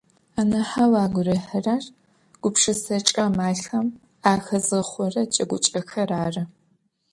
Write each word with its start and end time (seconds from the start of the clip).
Анахьэу 0.39 0.93
агу 1.03 1.21
рихьырэр 1.27 1.83
гупшысэкӏэ 2.41 3.23
амалхэм 3.27 3.87
ахэзгъэхъорэ 4.31 5.23
джэгукӏэхэр 5.31 6.09
ары. 6.23 6.43